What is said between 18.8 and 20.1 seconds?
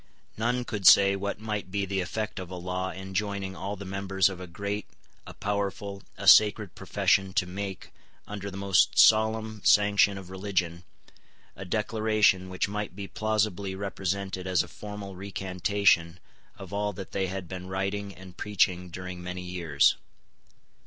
during many years.